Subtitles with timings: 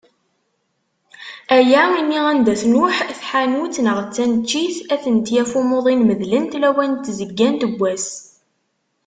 [1.57, 7.61] Aya imi anda tnuḥ tḥanut neɣ d taneččit, ad tent-yaf umuḍin medlent lawan n tzeggant
[7.69, 8.07] n wass.